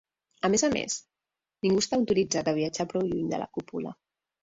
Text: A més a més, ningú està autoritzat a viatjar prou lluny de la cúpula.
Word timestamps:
A 0.47 0.49
més 0.53 0.63
a 0.67 0.69
més, 0.75 0.95
ningú 1.67 1.85
està 1.85 2.01
autoritzat 2.01 2.53
a 2.55 2.59
viatjar 2.63 2.91
prou 2.97 3.09
lluny 3.15 3.33
de 3.37 3.47
la 3.47 3.53
cúpula. 3.59 3.99